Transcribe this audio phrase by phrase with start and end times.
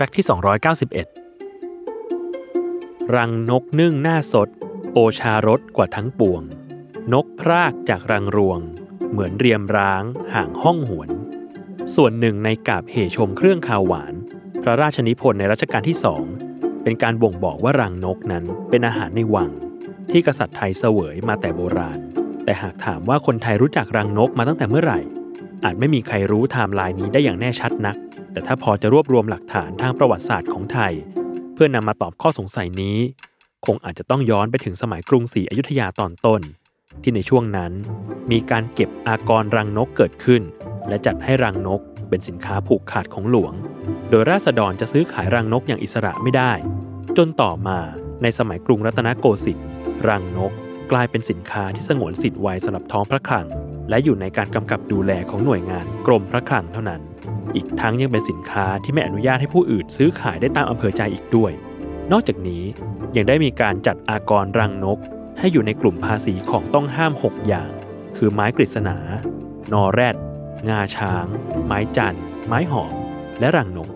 [0.00, 0.26] แฟกต์ที่
[1.08, 4.48] 291 รังนกนึ่งหน้าสด
[4.92, 6.42] โอชารสกว่าทั้งปวง
[7.12, 8.60] นกพรากจากรังรวง
[9.10, 10.02] เหมือนเรียมร้าง
[10.34, 11.08] ห่างห้องหวน
[11.94, 14.14] ส่วนหนึ่งในกาบเหชมเครื่องคาวหวาน
[14.62, 16.24] พระราชนิพนธ์ในรัชกาลที่สอง
[16.82, 19.50] เป็นการบ่งบอกว่ารังนกนั้นเป็นอาหารในวัง
[20.10, 21.98] ที่กษัตริย์ไทยเสวยมาแต่โบราณ
[22.44, 25.00] แต่หากถามว่าคนไทยรู้จักรังนกมาตั้งแต่เมื่อไหร่
[25.64, 27.98] อาจไม่มีใครรู้ไทม์ไลน์นี้ได้อย่างแน่ชัดนัก
[28.38, 30.92] แต่ถ้าพอจะรวบรวมหลักฐานทางประวัติศาสตร์ของไทย
[31.54, 32.98] เพื่อนำมาตอบข้อสงสัยนี้
[33.66, 36.40] คงอาจจะต้องย้อนไปถึงสมัยกรุงศรีอยุธยาตอนต้น
[37.02, 37.72] ที่ในช่วงนั้น
[38.30, 40.42] มีการเก็บอากรรังนกเกิดขึ้น
[40.88, 43.52] และจัดให้รังนกเป็นสินค้าผูกขาดของหลวง
[44.10, 46.52] โดยราษฎรจะซื้อขายรังนกอย่างอิสระไม่ได้
[47.16, 47.78] จนต่อมา
[48.22, 49.68] ในสมัยกรุงรัตนโกสินทร์
[50.08, 50.52] รังนก
[50.92, 53.46] กลายเป็นสินค้าที่สงวนสิทธิ์ไว้สำหรับท้องพระคลัง
[53.88, 57.00] และอยู่ในการกำกับดูแลของหน่วยงานกรมพระคลังเท่านั้น
[57.54, 61.52] อีกทั้งยังเป็นสินค้าที่ไม่อนุญาตให้ผู้อื่นซื้อขายได้ตามอำเภอใจอีกด้วย
[62.12, 62.62] นอกจากนี้
[63.16, 64.98] ยังได้มีการจัดอากรรังนก
[65.38, 67.70] ให้อยู่ในกลุ่มภาษีของต้องห้าม 6 อย่าง
[68.16, 68.96] คือไม้กฤษณา
[69.72, 70.16] นอแรด
[70.70, 71.26] งาช้าง
[71.66, 72.92] ไม้จันทร์ไม้หอม
[73.40, 73.88] และรังนก